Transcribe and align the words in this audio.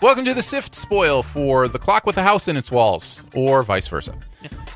Welcome 0.00 0.24
to 0.24 0.32
the 0.32 0.42
Sift 0.42 0.74
spoil 0.74 1.22
for 1.22 1.68
the 1.68 1.78
clock 1.78 2.06
with 2.06 2.16
a 2.16 2.22
house 2.22 2.48
in 2.48 2.56
its 2.56 2.70
walls, 2.70 3.22
or 3.34 3.62
vice 3.62 3.86
versa. 3.88 4.14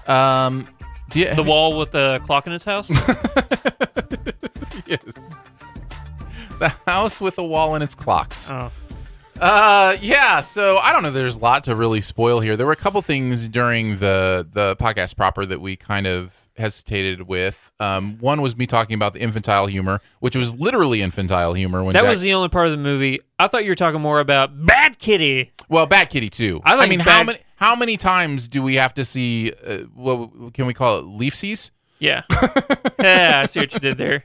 Um, 0.06 0.66
do 1.10 1.20
you, 1.20 1.34
The 1.34 1.42
wall 1.42 1.78
with 1.78 1.92
the 1.92 2.20
clock 2.26 2.46
in 2.46 2.52
its 2.52 2.64
house. 2.64 2.90
yes. 4.86 5.02
The 6.58 6.68
house 6.86 7.20
with 7.22 7.38
a 7.38 7.44
wall 7.44 7.74
in 7.76 7.80
its 7.82 7.94
clocks. 7.94 8.50
Oh. 8.50 8.70
Uh, 9.40 9.96
yeah. 10.02 10.42
So 10.42 10.76
I 10.78 10.92
don't 10.92 11.02
know. 11.02 11.10
There's 11.10 11.38
a 11.38 11.40
lot 11.40 11.64
to 11.64 11.74
really 11.74 12.02
spoil 12.02 12.40
here. 12.40 12.54
There 12.56 12.66
were 12.66 12.72
a 12.72 12.76
couple 12.76 13.00
things 13.00 13.48
during 13.48 13.96
the 13.96 14.46
the 14.50 14.76
podcast 14.76 15.16
proper 15.16 15.46
that 15.46 15.60
we 15.60 15.76
kind 15.76 16.06
of 16.06 16.41
hesitated 16.56 17.22
with. 17.22 17.72
Um, 17.80 18.18
one 18.18 18.42
was 18.42 18.56
me 18.56 18.66
talking 18.66 18.94
about 18.94 19.12
the 19.12 19.20
infantile 19.20 19.66
humor, 19.66 20.00
which 20.20 20.36
was 20.36 20.58
literally 20.58 21.02
infantile 21.02 21.54
humor. 21.54 21.82
When 21.82 21.92
That 21.92 22.02
Jack- 22.02 22.10
was 22.10 22.20
the 22.20 22.34
only 22.34 22.48
part 22.48 22.66
of 22.66 22.72
the 22.72 22.78
movie. 22.78 23.20
I 23.38 23.46
thought 23.48 23.64
you 23.64 23.70
were 23.70 23.76
talking 23.76 24.00
more 24.00 24.20
about 24.20 24.66
Bad 24.66 24.98
Kitty. 24.98 25.52
well, 25.68 25.86
Bat 25.86 26.10
Kitty 26.10 26.30
too. 26.30 26.60
I 26.64 26.76
think 26.78 26.90
mean, 26.90 27.00
how 27.00 27.22
many 27.24 27.38
how 27.56 27.76
many 27.76 27.96
times 27.96 28.48
do 28.48 28.62
we 28.62 28.74
have 28.76 28.94
to 28.94 29.04
see? 29.04 29.52
Uh, 29.52 29.78
what 29.94 30.52
can 30.54 30.66
we 30.66 30.74
call 30.74 30.98
it? 30.98 31.04
Leafsies? 31.04 31.70
Yeah. 31.98 32.22
yeah, 33.00 33.40
I 33.42 33.46
see 33.46 33.60
what 33.60 33.72
you 33.72 33.80
did 33.80 33.96
there. 33.96 34.24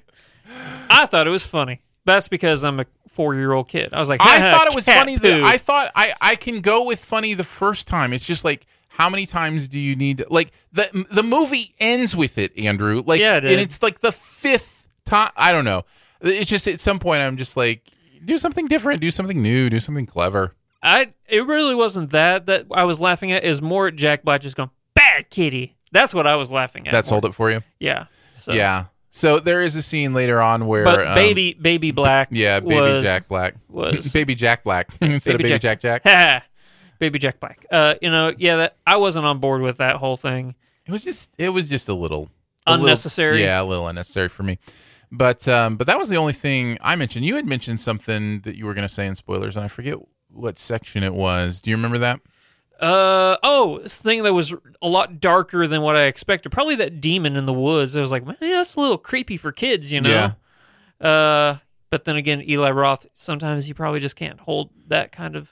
I 0.89 1.05
thought 1.05 1.27
it 1.27 1.31
was 1.31 1.45
funny. 1.45 1.81
That's 2.05 2.27
because 2.27 2.63
I'm 2.63 2.79
a 2.79 2.85
four 3.09 3.35
year 3.35 3.51
old 3.51 3.67
kid. 3.67 3.93
I 3.93 3.99
was 3.99 4.09
like, 4.09 4.21
I 4.21 4.51
thought 4.51 4.67
it 4.67 4.75
was 4.75 4.85
funny. 4.85 5.17
That. 5.17 5.43
I 5.43 5.57
thought 5.57 5.91
I 5.95 6.13
I 6.21 6.35
can 6.35 6.61
go 6.61 6.83
with 6.83 7.03
funny 7.03 7.33
the 7.33 7.43
first 7.43 7.87
time. 7.87 8.13
It's 8.13 8.25
just 8.25 8.43
like 8.45 8.65
how 8.87 9.09
many 9.09 9.25
times 9.25 9.67
do 9.67 9.79
you 9.79 9.95
need? 9.95 10.19
To, 10.19 10.27
like 10.29 10.51
the 10.71 11.05
the 11.11 11.23
movie 11.23 11.75
ends 11.79 12.15
with 12.15 12.37
it, 12.37 12.57
Andrew. 12.57 13.03
Like 13.05 13.19
Yeah, 13.19 13.37
it 13.37 13.45
and 13.45 13.59
it's 13.61 13.81
like 13.83 13.99
the 13.99 14.11
fifth 14.11 14.87
time. 15.05 15.31
I 15.35 15.51
don't 15.51 15.65
know. 15.65 15.83
It's 16.21 16.49
just 16.49 16.67
at 16.67 16.79
some 16.79 16.99
point 16.99 17.21
I'm 17.21 17.37
just 17.37 17.55
like 17.57 17.83
do 18.23 18.37
something 18.37 18.65
different, 18.67 19.01
do 19.01 19.11
something 19.11 19.41
new, 19.41 19.69
do 19.69 19.79
something 19.79 20.05
clever. 20.05 20.55
I 20.81 21.13
it 21.27 21.45
really 21.45 21.75
wasn't 21.75 22.11
that 22.11 22.45
that 22.47 22.65
I 22.71 22.83
was 22.83 22.99
laughing 22.99 23.31
at. 23.31 23.43
Is 23.43 23.61
more 23.61 23.91
Jack 23.91 24.23
Black 24.23 24.41
just 24.41 24.55
going 24.55 24.69
Bad 24.93 25.29
Kitty. 25.29 25.75
That's 25.91 26.13
what 26.13 26.27
I 26.27 26.35
was 26.35 26.51
laughing 26.51 26.87
at. 26.87 26.91
That 26.91 26.97
more. 26.97 27.03
sold 27.03 27.25
it 27.25 27.33
for 27.33 27.49
you. 27.49 27.61
Yeah. 27.79 28.05
So. 28.33 28.53
Yeah. 28.53 28.85
So 29.09 29.39
there 29.39 29.63
is 29.63 29.75
a 29.75 29.81
scene 29.81 30.13
later 30.13 30.39
on 30.39 30.67
where 30.67 30.83
But 30.83 31.07
um, 31.07 31.15
baby 31.15 31.53
baby 31.59 31.89
Black. 31.91 32.27
yeah, 32.31 32.59
baby 32.59 32.75
was, 32.79 33.03
Jack 33.03 33.27
Black 33.27 33.55
was- 33.67 34.13
baby 34.13 34.35
Jack 34.35 34.63
Black 34.63 34.89
instead 35.01 35.35
of 35.35 35.41
baby 35.41 35.57
Jack 35.57 35.79
Jack. 35.79 36.03
baby 36.99 37.19
Jack 37.19 37.39
Black. 37.39 37.65
Uh, 37.71 37.95
you 38.01 38.09
know, 38.09 38.33
yeah, 38.37 38.57
that 38.57 38.77
I 38.85 38.97
wasn't 38.97 39.25
on 39.25 39.39
board 39.39 39.61
with 39.61 39.77
that 39.77 39.95
whole 39.97 40.15
thing. 40.17 40.55
It 40.85 40.91
was 40.91 41.03
just 41.03 41.35
it 41.37 41.49
was 41.49 41.69
just 41.69 41.89
a 41.89 41.93
little 41.93 42.29
a 42.65 42.71
little- 42.71 42.85
Unnecessary? 42.85 43.41
yeah, 43.41 43.61
a 43.61 43.63
little 43.63 43.87
unnecessary 43.87 44.29
for 44.29 44.43
me. 44.43 44.57
But 45.11 45.47
um, 45.47 45.77
but 45.77 45.87
that 45.87 45.97
was 45.97 46.09
the 46.09 46.17
only 46.17 46.33
thing 46.33 46.77
I 46.81 46.95
mentioned. 46.95 47.25
You 47.25 47.35
had 47.37 47.45
mentioned 47.45 47.79
something 47.79 48.41
that 48.41 48.55
you 48.57 48.65
were 48.65 48.73
going 48.73 48.87
to 48.87 48.93
say 48.93 49.07
in 49.07 49.15
spoilers, 49.15 49.55
and 49.55 49.63
I 49.63 49.69
forget 49.69 49.95
what 50.29 50.59
section 50.59 51.01
it 51.03 51.13
was. 51.13 51.61
Do 51.61 51.69
you 51.69 51.75
remember 51.77 51.97
that? 51.99 52.19
Uh 52.79 53.37
oh, 53.41 53.79
this 53.81 53.97
thing 53.97 54.21
that 54.23 54.33
was 54.33 54.53
a 54.81 54.87
lot 54.87 55.19
darker 55.19 55.65
than 55.65 55.81
what 55.81 55.95
I 55.95 56.03
expected. 56.03 56.51
Probably 56.51 56.75
that 56.75 57.01
demon 57.01 57.35
in 57.35 57.45
the 57.47 57.53
woods. 57.53 57.95
I 57.95 58.01
was 58.01 58.11
like, 58.11 58.25
man, 58.25 58.35
that's 58.39 58.75
a 58.75 58.79
little 58.79 58.97
creepy 58.99 59.35
for 59.37 59.51
kids, 59.51 59.91
you 59.91 59.99
know. 60.01 60.33
Uh, 61.01 61.57
but 61.89 62.05
then 62.05 62.15
again, 62.17 62.43
Eli 62.47 62.69
Roth. 62.71 63.07
Sometimes 63.13 63.65
he 63.65 63.73
probably 63.73 63.99
just 63.99 64.15
can't 64.15 64.39
hold 64.41 64.69
that 64.87 65.11
kind 65.11 65.35
of 65.35 65.51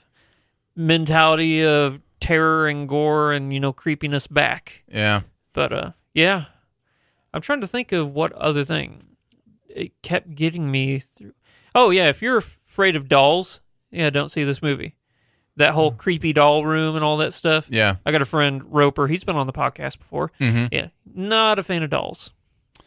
mentality 0.76 1.64
of 1.64 2.00
terror 2.20 2.68
and 2.68 2.88
gore 2.88 3.32
and 3.32 3.52
you 3.52 3.60
know 3.60 3.72
creepiness 3.72 4.26
back. 4.26 4.82
Yeah. 4.92 5.22
But 5.52 5.72
uh, 5.72 5.90
yeah, 6.14 6.44
I'm 7.34 7.40
trying 7.40 7.60
to 7.62 7.66
think 7.66 7.92
of 7.92 8.12
what 8.12 8.32
other 8.32 8.62
thing 8.62 9.02
it 9.68 9.92
kept 10.02 10.34
getting 10.34 10.70
me 10.70 10.98
through. 10.98 11.32
Oh 11.74 11.90
yeah, 11.90 12.08
if 12.08 12.22
you're 12.22 12.36
afraid 12.38 12.96
of 12.96 13.08
dolls, 13.08 13.60
yeah, 13.90 14.10
don't 14.10 14.30
see 14.30 14.44
this 14.44 14.62
movie. 14.62 14.94
That 15.56 15.72
whole 15.72 15.90
creepy 15.90 16.34
doll 16.34 16.66
room 16.66 16.96
and 16.96 17.04
all 17.04 17.16
that 17.18 17.32
stuff. 17.32 17.66
Yeah. 17.70 17.96
I 18.04 18.12
got 18.12 18.20
a 18.20 18.26
friend 18.26 18.62
Roper. 18.66 19.06
He's 19.06 19.24
been 19.24 19.36
on 19.36 19.46
the 19.46 19.54
podcast 19.54 19.98
before. 19.98 20.30
Mhm. 20.38 20.68
Yeah, 20.70 20.88
not 21.14 21.58
a 21.58 21.62
fan 21.62 21.82
of 21.82 21.88
dolls 21.90 22.30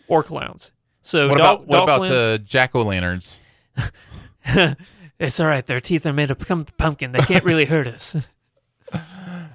or 0.08 0.22
clowns. 0.22 0.72
So 1.02 1.30
What 1.30 1.38
doll- 1.40 1.54
about 1.56 1.68
what 1.68 1.84
about 1.84 1.98
clowns- 1.98 2.14
the 2.14 2.42
jack 2.46 2.76
o' 2.76 2.84
lanterns? 2.84 3.42
it's 5.20 5.40
all 5.40 5.48
right. 5.48 5.66
Their 5.66 5.80
teeth 5.80 6.06
are 6.06 6.14
made 6.14 6.32
of 6.32 6.40
pumpkin. 6.78 7.12
They 7.12 7.20
can't 7.20 7.44
really 7.44 7.66
hurt 7.66 7.88
us. 7.88 8.16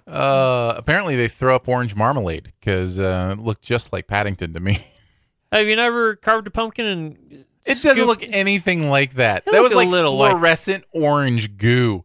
Uh, 0.06 0.74
apparently 0.76 1.16
they 1.16 1.28
throw 1.28 1.56
up 1.56 1.66
orange 1.66 1.96
marmalade 1.96 2.52
because 2.60 2.98
uh, 2.98 3.30
it 3.32 3.42
looked 3.42 3.62
just 3.62 3.92
like 3.92 4.06
Paddington 4.06 4.52
to 4.52 4.60
me. 4.60 4.78
Have 5.52 5.66
you 5.66 5.76
never 5.76 6.14
carved 6.14 6.46
a 6.46 6.50
pumpkin 6.50 6.86
and 6.86 7.44
It 7.64 7.82
doesn't 7.82 8.06
look 8.06 8.22
anything 8.22 8.90
like 8.90 9.14
that. 9.14 9.44
It 9.46 9.52
That 9.52 9.62
was 9.62 9.74
like 9.74 9.88
little 9.88 10.16
like- 10.16 10.32
fluorescent 10.32 10.84
orange 10.92 11.56
goo. 11.56 12.04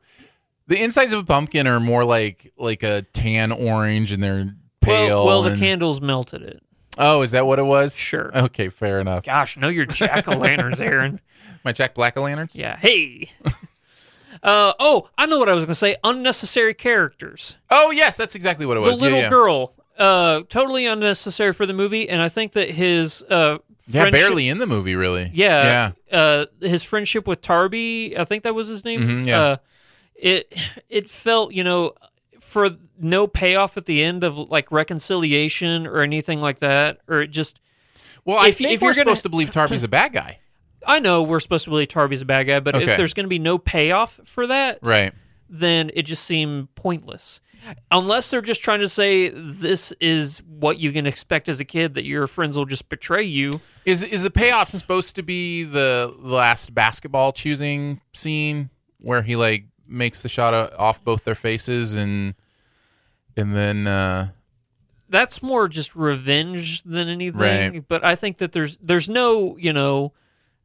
The 0.68 0.82
insides 0.82 1.12
of 1.14 1.20
a 1.20 1.24
pumpkin 1.24 1.68
are 1.68 1.80
more 1.80 2.06
like 2.06 2.54
like 2.58 2.84
a 2.84 3.02
tan 3.14 3.52
orange, 3.52 4.12
and 4.12 4.24
they're 4.24 4.54
pale. 4.82 5.26
Well, 5.26 5.42
well 5.42 5.50
the 5.52 5.58
candles 5.58 6.00
melted 6.00 6.44
it. 6.44 6.64
Oh, 6.98 7.22
is 7.22 7.32
that 7.32 7.48
what 7.48 7.60
it 7.60 7.64
was? 7.64 7.96
Sure. 7.96 8.36
Okay, 8.38 8.70
fair 8.70 9.00
enough. 9.00 9.24
Gosh, 9.24 9.58
know 9.58 9.70
your 9.70 9.86
jack 9.86 10.28
o' 10.28 10.38
lanterns, 10.38 10.80
Aaron. 10.80 11.20
My 11.64 11.72
Jack 11.72 11.94
Black 11.94 12.18
o' 12.18 12.22
lanterns. 12.22 12.56
Yeah. 12.56 12.78
Hey. 12.78 13.30
uh 14.44 14.74
oh, 14.80 15.10
I 15.18 15.26
know 15.26 15.40
what 15.40 15.50
I 15.50 15.54
was 15.54 15.66
gonna 15.66 15.76
say. 15.76 15.96
Unnecessary 16.04 16.74
characters. 16.74 17.58
Oh 17.70 17.92
yes, 17.92 18.16
that's 18.18 18.36
exactly 18.36 18.66
what 18.66 18.78
it 18.78 18.82
was. 18.82 19.00
The 19.00 19.06
little 19.06 19.18
yeah, 19.20 19.24
yeah. 19.26 19.30
girl. 19.30 19.74
Uh, 19.98 20.44
totally 20.48 20.86
unnecessary 20.86 21.52
for 21.52 21.66
the 21.66 21.74
movie, 21.74 22.08
and 22.08 22.22
I 22.22 22.30
think 22.30 22.54
that 22.54 22.70
his 22.72 23.22
uh 23.24 23.58
Yeah, 23.88 24.10
barely 24.12 24.48
in 24.48 24.58
the 24.60 24.68
movie, 24.68 24.96
really. 24.96 25.30
Yeah. 25.34 25.92
Yeah. 26.12 26.18
Uh, 26.18 26.46
his 26.62 26.84
friendship 26.84 27.28
with 27.28 27.42
Tarby, 27.42 28.18
I 28.18 28.24
think 28.24 28.44
that 28.44 28.56
was 28.56 28.68
his 28.68 28.86
name. 28.86 29.02
Mhm, 29.02 29.26
yeah. 29.28 29.42
Uh, 29.42 29.58
it 30.16 30.54
it 30.90 31.10
felt, 31.10 31.54
you 31.54 31.64
know, 31.66 31.94
for 32.40 32.70
no 32.98 33.28
payoff 33.28 33.76
at 33.78 33.86
the 33.88 34.02
end 34.04 34.24
of 34.24 34.38
like 34.38 34.72
reconciliation 34.72 35.86
or 35.86 36.00
anything 36.02 36.40
like 36.40 36.60
that, 36.60 37.00
or 37.08 37.22
it 37.22 37.28
just. 37.32 37.60
Well, 38.26 38.38
I 38.38 38.50
If- 38.50 38.58
think 38.58 38.72
if 38.72 38.82
we're 38.82 38.88
you're 38.88 38.94
gonna- 38.94 39.06
supposed 39.16 39.24
to 39.24 39.30
believe 39.30 39.50
Tarby's 39.50 39.84
a 39.84 39.88
bad 39.90 40.14
guy. 40.14 40.40
I 40.86 41.00
know 41.00 41.24
we're 41.24 41.40
supposed 41.40 41.66
to 41.66 41.70
believe 41.70 41.90
Tarby's 41.90 42.22
a 42.22 42.26
bad 42.26 42.44
guy, 42.44 42.60
but 42.60 42.76
Okay. 42.76 42.86
if 42.90 42.98
there's 42.98 43.14
going 43.14 43.26
to 43.26 43.30
be 43.30 43.40
no 43.40 43.58
payoff 43.58 44.20
for 44.24 44.48
that, 44.48 44.80
Right. 44.82 45.12
then 45.50 45.92
it 45.94 46.04
just 46.04 46.24
seemed 46.26 46.74
pointless. 46.76 47.42
Unless 47.92 48.32
they're 48.32 48.42
just 48.42 48.64
trying 48.64 48.80
to 48.80 48.88
say 48.88 49.30
this 49.30 49.92
is 50.00 50.42
what 50.48 50.80
you 50.80 50.94
can 50.94 51.06
expect 51.06 51.50
as 51.50 51.60
a 51.60 51.66
kid 51.66 51.94
that 51.96 52.06
your 52.06 52.26
friends 52.26 52.56
will 52.56 52.66
just 52.66 52.88
betray 52.88 53.24
you. 53.24 53.52
Is 53.86 54.02
is 54.02 54.24
the 54.24 54.32
payoff 54.32 54.70
supposed 54.70 55.16
to 55.18 55.24
be 55.24 55.64
the 55.66 56.14
last 56.20 56.74
basketball 56.74 57.34
choosing 57.34 58.00
scene 58.14 58.70
where 59.02 59.24
he 59.24 59.36
like 59.36 59.66
makes 59.86 60.22
the 60.24 60.30
shot 60.30 60.54
o- 60.54 60.74
off 60.78 61.04
both 61.04 61.26
their 61.26 61.36
faces 61.36 61.98
and 61.98 62.34
and 63.36 63.54
then 63.54 63.88
uh 63.88 64.30
That's 65.10 65.44
more 65.44 65.68
just 65.68 65.96
revenge 65.98 66.84
than 66.84 67.10
anything. 67.10 67.40
Right. 67.42 67.88
But 67.88 68.06
I 68.06 68.16
think 68.16 68.38
that 68.38 68.54
there's 68.54 68.78
there's 68.82 69.10
no 69.10 69.58
you 69.58 69.74
know 69.74 70.14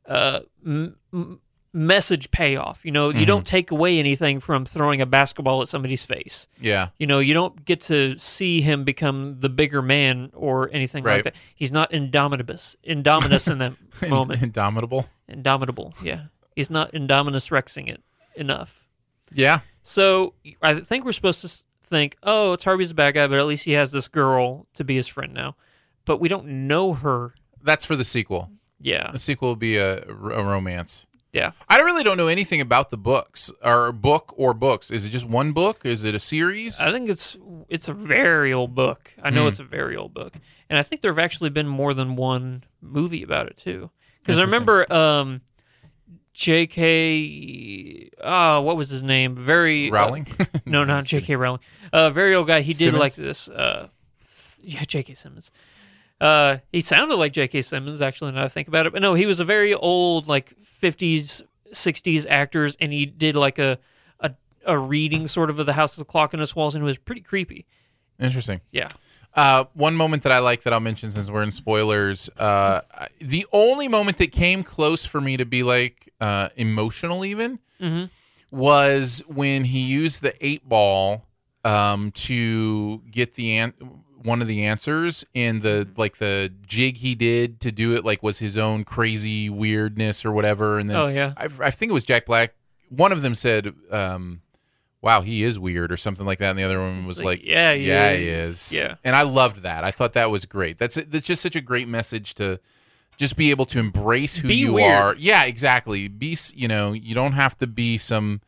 uh, 0.06 0.40
m- 0.64 0.96
m- 1.12 1.40
message 1.72 2.30
payoff. 2.30 2.84
You 2.84 2.92
know, 2.92 3.08
you 3.10 3.26
don't 3.26 3.46
take 3.46 3.70
away 3.70 3.98
anything 3.98 4.38
from 4.40 4.64
throwing 4.64 5.00
a 5.00 5.06
basketball 5.06 5.60
at 5.62 5.68
somebody's 5.68 6.04
face. 6.04 6.46
yeah. 6.60 6.88
You 6.98 7.06
know, 7.06 7.18
you 7.18 7.34
don't 7.34 7.64
get 7.64 7.80
to 7.82 8.16
see 8.18 8.60
him 8.60 8.84
become 8.84 9.40
the 9.40 9.48
bigger 9.48 9.82
man 9.82 10.30
or 10.34 10.70
anything 10.72 11.02
Right. 11.02 11.16
like 11.16 11.24
that. 11.24 11.34
He's 11.54 11.72
not 11.72 11.92
indomitable, 11.92 12.54
indominus 12.86 13.50
in 13.50 13.58
that 13.58 13.72
moment. 14.08 14.42
Indomitable. 14.42 15.06
Indomitable, 15.28 15.94
yeah. 16.02 16.24
He's 16.54 16.70
not 16.70 16.92
indominus 16.92 17.50
rexing 17.50 17.88
it 17.88 18.02
enough. 18.36 18.86
Yeah. 19.32 19.60
So 19.82 20.34
I 20.62 20.80
think 20.80 21.04
we're 21.04 21.12
supposed 21.12 21.40
to 21.42 21.64
think, 21.86 22.16
oh, 22.22 22.52
it's 22.52 22.62
Harvey's 22.64 22.92
a 22.92 22.94
bad 22.94 23.14
guy, 23.14 23.26
but 23.26 23.38
at 23.38 23.46
least 23.46 23.64
he 23.64 23.72
has 23.72 23.90
this 23.90 24.06
girl 24.06 24.66
to 24.74 24.84
be 24.84 24.94
his 24.94 25.08
friend 25.08 25.34
now. 25.34 25.56
But 26.04 26.20
we 26.20 26.28
don't 26.28 26.46
know 26.68 26.94
her. 26.94 27.34
That's 27.62 27.84
for 27.84 27.96
the 27.96 28.04
sequel. 28.04 28.50
Yeah, 28.80 29.10
The 29.12 29.18
sequel 29.18 29.48
will 29.50 29.56
be 29.56 29.76
a, 29.76 30.02
a 30.04 30.12
romance. 30.44 31.06
yeah. 31.32 31.52
I 31.68 31.80
really 31.80 32.04
don't 32.04 32.16
know 32.16 32.26
anything 32.28 32.60
about 32.60 32.90
the 32.90 32.96
books 32.98 33.50
or 33.62 33.92
book 33.92 34.34
or 34.36 34.52
books. 34.54 34.90
Is 34.90 35.04
it 35.04 35.10
just 35.10 35.26
one 35.26 35.52
book? 35.52 35.84
Is 35.86 36.04
it 36.04 36.14
a 36.14 36.18
series? 36.18 36.80
I 36.80 36.90
think 36.92 37.08
it's 37.08 37.36
it's 37.68 37.88
a 37.88 37.94
very 37.94 38.52
old 38.52 38.74
book. 38.74 39.12
I 39.22 39.30
know 39.30 39.46
it's 39.46 39.60
a 39.60 39.64
very 39.64 39.96
old 39.96 40.12
book, 40.12 40.34
and 40.68 40.78
I 40.78 40.82
think 40.82 41.00
there 41.00 41.10
have 41.10 41.18
actually 41.24 41.50
been 41.50 41.66
more 41.68 41.94
than 41.94 42.14
one 42.16 42.64
movie 42.82 43.22
about 43.22 43.46
it 43.46 43.56
too. 43.56 43.90
Because 44.20 44.38
I 44.38 44.42
remember 44.42 44.90
um, 44.92 45.40
J.K. 46.34 48.10
Ah, 48.22 48.60
what 48.60 48.76
was 48.76 48.90
his 48.90 49.02
name? 49.02 49.34
Very 49.36 49.88
uh, 49.90 49.92
Rowling? 49.92 50.26
no, 50.66 50.84
not 50.84 51.04
J.K. 51.04 51.36
Rowling. 51.36 51.60
Uh, 51.92 52.10
very 52.10 52.34
old 52.34 52.46
guy. 52.46 52.60
He 52.60 52.72
did 52.72 52.78
Simmons? 52.84 53.00
like 53.00 53.14
this. 53.14 53.48
Uh, 53.48 53.88
yeah, 54.62 54.82
J.K. 54.84 55.14
Simmons. 55.14 55.50
Uh, 56.20 56.58
he 56.72 56.80
sounded 56.80 57.16
like 57.16 57.32
J.K. 57.32 57.60
Simmons 57.60 58.00
actually. 58.00 58.32
Now 58.32 58.44
I 58.44 58.48
think 58.48 58.68
about 58.68 58.86
it, 58.86 58.92
but 58.92 59.02
no, 59.02 59.14
he 59.14 59.26
was 59.26 59.40
a 59.40 59.44
very 59.44 59.74
old, 59.74 60.28
like 60.28 60.54
'50s, 60.80 61.42
'60s 61.72 62.26
actors, 62.28 62.76
and 62.80 62.92
he 62.92 63.04
did 63.06 63.34
like 63.34 63.58
a 63.58 63.78
a, 64.20 64.32
a 64.64 64.78
reading 64.78 65.26
sort 65.28 65.50
of 65.50 65.58
of 65.58 65.66
the 65.66 65.72
House 65.74 65.92
of 65.92 65.98
the 65.98 66.04
Clock 66.04 66.32
in 66.32 66.40
Its 66.40 66.54
Walls, 66.54 66.74
and 66.74 66.82
it 66.82 66.86
was 66.86 66.98
pretty 66.98 67.20
creepy. 67.20 67.66
Interesting. 68.20 68.60
Yeah. 68.70 68.88
Uh, 69.34 69.64
one 69.74 69.96
moment 69.96 70.22
that 70.22 70.30
I 70.30 70.38
like 70.38 70.62
that 70.62 70.72
I'll 70.72 70.78
mention 70.78 71.10
since 71.10 71.28
we're 71.28 71.42
in 71.42 71.50
spoilers. 71.50 72.30
Uh, 72.36 72.82
the 73.20 73.44
only 73.52 73.88
moment 73.88 74.18
that 74.18 74.30
came 74.30 74.62
close 74.62 75.04
for 75.04 75.20
me 75.20 75.36
to 75.36 75.44
be 75.44 75.64
like 75.64 76.12
uh, 76.20 76.50
emotional, 76.54 77.24
even, 77.24 77.58
was 78.52 79.22
when 79.26 79.64
he 79.64 79.80
used 79.80 80.22
the 80.22 80.34
eight 80.46 80.68
ball 80.68 81.26
um, 81.64 82.12
to 82.12 82.98
get 83.10 83.34
the 83.34 83.56
an- 83.56 83.74
one 84.24 84.42
of 84.42 84.48
the 84.48 84.64
answers, 84.64 85.24
and 85.34 85.62
the 85.62 85.86
like 85.96 86.16
the 86.16 86.52
jig 86.66 86.96
he 86.96 87.14
did 87.14 87.60
to 87.60 87.70
do 87.70 87.94
it 87.94 88.04
like 88.04 88.22
was 88.22 88.40
his 88.40 88.58
own 88.58 88.82
crazy 88.84 89.48
weirdness 89.48 90.24
or 90.24 90.32
whatever. 90.32 90.78
And 90.78 90.88
then 90.90 90.96
Oh, 90.96 91.06
yeah. 91.06 91.34
I, 91.36 91.48
I 91.60 91.70
think 91.70 91.90
it 91.90 91.92
was 91.92 92.04
Jack 92.04 92.26
Black. 92.26 92.54
One 92.88 93.12
of 93.12 93.22
them 93.22 93.34
said. 93.34 93.72
Um, 93.90 94.40
Wow, 95.02 95.20
he 95.20 95.42
is 95.42 95.58
weird, 95.58 95.92
or 95.92 95.98
something 95.98 96.24
like 96.24 96.38
that, 96.38 96.48
and 96.48 96.58
the 96.58 96.62
other 96.62 96.80
one 96.80 97.04
was 97.04 97.18
like, 97.22 97.40
like, 97.40 97.46
"Yeah, 97.46 97.74
he 97.74 97.88
yeah, 97.88 98.14
he 98.14 98.26
is." 98.26 98.72
is." 98.72 98.82
Yeah. 98.82 98.94
and 99.04 99.14
I 99.14 99.20
loved 99.20 99.56
that. 99.58 99.84
I 99.84 99.90
thought 99.90 100.14
that 100.14 100.30
was 100.30 100.46
great. 100.46 100.78
That's 100.78 100.94
that's 100.94 101.26
just 101.26 101.42
such 101.42 101.54
a 101.54 101.60
great 101.60 101.88
message 101.88 102.32
to 102.36 102.58
just 103.18 103.36
be 103.36 103.50
able 103.50 103.66
to 103.66 103.78
embrace 103.78 104.36
who 104.38 104.48
Be 104.48 104.54
you 104.54 104.72
weird. 104.72 104.90
are. 104.98 105.14
Yeah, 105.18 105.44
exactly. 105.44 106.08
Be 106.08 106.38
you 106.54 106.68
know 106.68 106.94
you 106.94 107.14
don't 107.14 107.32
have 107.34 107.54
to 107.58 107.66
be 107.66 107.98
some 107.98 108.40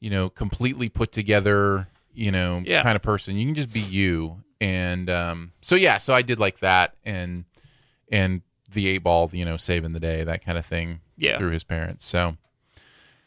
you 0.00 0.08
know 0.08 0.30
completely 0.30 0.88
put 0.88 1.12
together 1.12 1.88
you 2.14 2.30
know 2.32 2.62
Yeah. 2.64 2.82
kind 2.82 2.96
of 2.96 3.02
person. 3.02 3.36
You 3.36 3.44
can 3.44 3.54
just 3.54 3.70
be 3.70 3.80
you. 3.80 4.42
And 4.60 5.08
um, 5.08 5.52
so 5.62 5.74
yeah, 5.76 5.98
so 5.98 6.12
I 6.12 6.22
did 6.22 6.38
like 6.38 6.58
that, 6.58 6.94
and 7.04 7.44
and 8.10 8.42
the 8.70 8.86
eight 8.88 8.98
ball, 8.98 9.30
you 9.32 9.44
know, 9.44 9.56
saving 9.56 9.92
the 9.92 10.00
day, 10.00 10.22
that 10.24 10.44
kind 10.44 10.58
of 10.58 10.66
thing. 10.66 11.00
Yeah. 11.16 11.36
through 11.36 11.50
his 11.50 11.64
parents. 11.64 12.06
So 12.06 12.38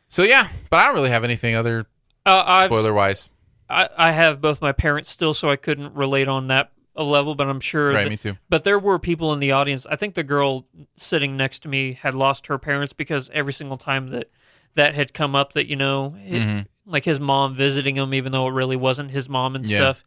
so 0.08 0.24
yeah, 0.24 0.48
but 0.72 0.78
I 0.80 0.86
don't 0.86 0.96
really 0.96 1.10
have 1.12 1.24
anything 1.24 1.54
other 1.56 1.86
Uh, 2.26 2.66
spoiler 2.66 2.92
wise. 2.94 3.30
I, 3.70 3.88
I 3.96 4.12
have 4.12 4.42
both 4.42 4.62
my 4.62 4.72
parents 4.72 5.10
still, 5.12 5.34
so 5.36 5.50
I 5.50 5.56
couldn't 5.58 5.94
relate 5.94 6.28
on 6.28 6.48
that 6.48 6.72
a 6.96 7.04
level, 7.04 7.36
but 7.36 7.48
I'm 7.48 7.60
sure. 7.60 7.90
Right, 7.92 8.04
that- 8.04 8.10
me 8.10 8.18
too. 8.18 8.38
But 8.50 8.64
there 8.64 8.80
were 8.80 8.98
people 9.00 9.32
in 9.34 9.40
the 9.40 9.52
audience. 9.52 9.86
I 9.88 9.96
think 9.96 10.16
the 10.16 10.24
girl 10.24 10.66
sitting 10.96 11.38
next 11.38 11.60
to 11.64 11.70
me 11.70 11.94
had 11.94 12.14
lost 12.16 12.48
her 12.48 12.58
parents 12.58 12.94
because 12.94 13.30
every 13.32 13.54
single 13.54 13.78
time 13.78 14.10
that 14.10 14.30
that 14.76 14.96
had 14.96 15.14
come 15.14 15.36
up, 15.36 15.54
that 15.54 15.68
you 15.68 15.76
know, 15.76 16.16
it- 16.26 16.42
Mm-hmm. 16.42 16.92
like 16.92 17.04
his 17.06 17.20
mom 17.20 17.56
visiting 17.56 17.96
him, 17.96 18.14
even 18.16 18.32
though 18.32 18.48
it 18.48 18.54
really 18.54 18.76
wasn't 18.76 19.12
his 19.12 19.30
mom 19.30 19.56
and 19.56 19.66
Yeah. 19.68 19.78
stuff, 19.80 20.04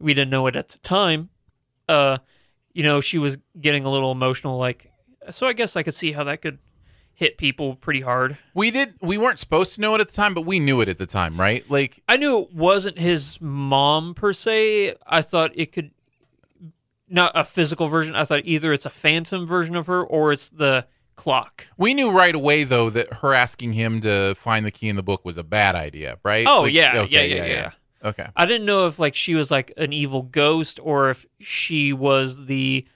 we 0.00 0.14
didn't 0.14 0.30
know 0.30 0.46
it 0.46 0.56
at 0.56 0.68
the 0.70 0.78
time. 0.78 1.30
Uh, 1.88 2.18
you 2.72 2.82
know, 2.82 3.00
she 3.00 3.18
was 3.18 3.38
getting 3.60 3.84
a 3.84 3.90
little 3.90 4.12
emotional. 4.12 4.58
Like, 4.58 4.90
so 5.30 5.46
I 5.46 5.52
guess 5.52 5.76
I 5.76 5.82
could 5.82 5.94
see 5.94 6.12
how 6.12 6.24
that 6.24 6.40
could 6.42 6.58
hit 7.12 7.36
people 7.36 7.74
pretty 7.74 8.00
hard. 8.00 8.38
We 8.54 8.70
did. 8.70 8.94
We 9.02 9.18
weren't 9.18 9.38
supposed 9.38 9.74
to 9.74 9.80
know 9.80 9.94
it 9.94 10.00
at 10.00 10.08
the 10.08 10.14
time, 10.14 10.34
but 10.34 10.46
we 10.46 10.58
knew 10.58 10.80
it 10.80 10.88
at 10.88 10.98
the 10.98 11.06
time, 11.06 11.38
right? 11.38 11.68
Like, 11.70 12.02
I 12.08 12.16
knew 12.16 12.40
it 12.42 12.54
wasn't 12.54 12.98
his 12.98 13.38
mom 13.40 14.14
per 14.14 14.32
se. 14.32 14.94
I 15.06 15.20
thought 15.22 15.52
it 15.54 15.72
could 15.72 15.90
not 17.08 17.32
a 17.34 17.44
physical 17.44 17.88
version. 17.88 18.14
I 18.14 18.24
thought 18.24 18.42
either 18.44 18.72
it's 18.72 18.86
a 18.86 18.90
phantom 18.90 19.46
version 19.46 19.74
of 19.76 19.86
her 19.88 20.02
or 20.02 20.32
it's 20.32 20.48
the 20.48 20.86
clock. 21.16 21.66
we 21.76 21.92
knew 21.92 22.10
right 22.10 22.34
away 22.34 22.64
though 22.64 22.88
that 22.88 23.12
her 23.14 23.34
asking 23.34 23.74
him 23.74 24.00
to 24.00 24.34
find 24.36 24.64
the 24.64 24.70
key 24.70 24.88
in 24.88 24.96
the 24.96 25.02
book 25.02 25.22
was 25.22 25.36
a 25.36 25.44
bad 25.44 25.74
idea, 25.74 26.18
right? 26.24 26.46
Oh, 26.48 26.62
Like, 26.62 26.72
yeah, 26.72 27.00
okay, 27.00 27.28
yeah, 27.28 27.44
yeah, 27.44 27.46
yeah. 27.46 27.70
Okay. 28.04 28.26
I 28.34 28.46
didn't 28.46 28.64
know 28.66 28.86
if 28.86 28.98
like 28.98 29.14
she 29.14 29.34
was 29.34 29.50
like 29.50 29.72
an 29.76 29.92
evil 29.92 30.22
ghost 30.22 30.80
or 30.82 31.10
if 31.10 31.26
she 31.38 31.92
was 31.92 32.46
the 32.46 32.86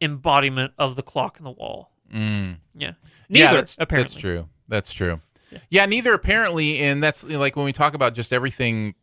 embodiment 0.00 0.72
of 0.78 0.96
the 0.96 1.02
clock 1.02 1.38
in 1.38 1.44
the 1.44 1.50
wall. 1.50 1.90
Mm. 2.12 2.56
Yeah. 2.74 2.92
Neither 3.28 3.44
yeah, 3.44 3.52
that's, 3.54 3.76
apparently. 3.78 4.02
that's 4.12 4.20
true. 4.20 4.48
That's 4.68 4.92
true. 4.92 5.20
Yeah. 5.68 5.86
neither 5.86 6.12
apparently, 6.14 6.78
and 6.80 7.02
that's 7.02 7.24
like 7.24 7.56
when 7.56 7.64
we 7.64 7.72
talk 7.72 7.94
about 7.94 8.14
just 8.14 8.32
everything, 8.32 8.94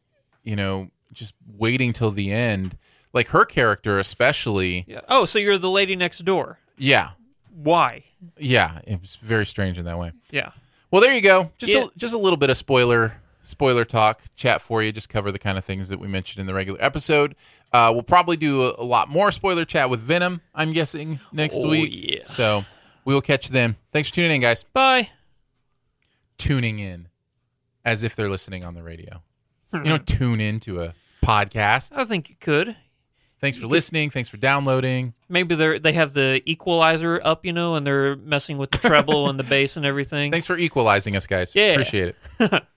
you 0.43 0.55
know, 0.55 0.89
just 1.13 1.33
waiting 1.47 1.93
till 1.93 2.11
the 2.11 2.31
end. 2.31 2.77
Like 3.13 3.29
her 3.29 3.45
character, 3.45 3.97
especially. 3.97 4.85
Yeah. 4.87 5.01
Oh, 5.09 5.25
so 5.25 5.39
you're 5.39 5.57
the 5.57 5.69
lady 5.69 5.95
next 5.95 6.19
door. 6.19 6.59
Yeah, 6.77 7.11
Why? 7.55 8.03
yeah, 8.37 8.79
it 8.85 9.01
was 9.01 9.15
very 9.15 9.45
strange 9.45 9.79
in 9.79 9.85
that 9.85 9.97
way. 9.97 10.11
Yeah. 10.29 10.51
Well, 10.91 11.01
there 11.01 11.13
you 11.13 11.21
go. 11.21 11.51
Just 11.57 11.73
Yeah. 11.73 11.85
a, 11.85 11.87
just 11.97 12.13
a 12.13 12.17
little 12.17 12.37
bit 12.37 12.49
of 12.51 12.57
spoiler 12.57 13.19
spoiler 13.47 13.85
talk 13.85 14.21
chat 14.35 14.61
for 14.61 14.83
you. 14.83 14.91
Just 14.91 15.09
cover 15.09 15.31
the 15.31 15.39
kind 15.39 15.57
of 15.57 15.65
things 15.65 15.89
that 15.89 15.99
we 15.99 16.07
mentioned 16.07 16.41
in 16.41 16.47
the 16.47 16.53
regular 16.53 16.79
episode. 16.81 17.35
Uh, 17.73 17.89
we'll 17.93 18.03
probably 18.03 18.37
do 18.37 18.63
a, 18.63 18.75
a 18.77 18.83
lot 18.83 19.09
more 19.09 19.31
spoiler 19.31 19.65
chat 19.65 19.89
with 19.89 19.99
Venom. 20.01 20.41
I'm 20.55 20.71
guessing 20.71 21.19
next 21.31 21.57
Oh, 21.57 21.69
week. 21.69 21.91
yeah. 21.93 22.19
So 22.23 22.65
we 23.05 23.13
will 23.13 23.21
catch 23.21 23.49
you 23.49 23.53
then. 23.53 23.75
Thanks 23.91 24.09
for 24.09 24.15
tuning 24.15 24.31
in, 24.37 24.41
guys. 24.41 24.63
Bye. 24.63 25.09
Tuning 26.37 26.77
in, 26.79 27.07
as 27.83 28.03
if 28.03 28.15
they're 28.15 28.29
listening 28.29 28.63
on 28.63 28.75
the 28.75 28.83
radio. 28.83 29.23
Hmm. 29.71 29.77
You 29.79 29.83
don't 29.85 30.05
tune 30.07 30.39
into 30.39 30.81
a 30.81 30.93
podcast. 31.23 31.91
I 31.95 32.05
think 32.05 32.29
you 32.29 32.35
could. 32.39 32.75
Thanks 33.39 33.57
for 33.57 33.67
listening. 33.67 34.09
Thanks 34.09 34.29
for 34.29 34.37
downloading. 34.37 35.13
Maybe 35.29 35.53
they're 35.55 35.77
they 35.77 35.93
have 35.93 36.13
the 36.13 36.41
equalizer 36.45 37.21
up, 37.23 37.45
you 37.45 37.53
know, 37.53 37.75
and 37.75 37.85
they're 37.85 38.15
messing 38.15 38.57
with 38.57 38.71
the 38.71 38.79
treble 38.79 39.29
and 39.29 39.39
the 39.39 39.43
bass 39.49 39.77
and 39.77 39.85
everything. 39.85 40.31
Thanks 40.31 40.47
for 40.47 40.57
equalizing 40.57 41.15
us, 41.15 41.27
guys. 41.27 41.53
Yeah. 41.55 41.73
Appreciate 41.73 42.15
it. 42.39 42.63